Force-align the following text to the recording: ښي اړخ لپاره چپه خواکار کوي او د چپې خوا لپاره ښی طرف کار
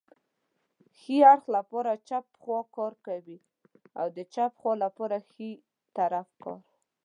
ښي 0.97 1.17
اړخ 1.31 1.43
لپاره 1.57 2.01
چپه 2.07 2.33
خواکار 2.41 2.93
کوي 3.07 3.37
او 3.99 4.07
د 4.17 4.19
چپې 4.33 4.55
خوا 4.59 4.73
لپاره 4.83 5.15
ښی 5.31 5.49
طرف 5.95 6.27
کار 6.43 6.59